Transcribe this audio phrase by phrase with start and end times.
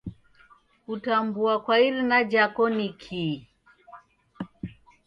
[0.85, 3.47] Kutambua kwa irina jako nikii?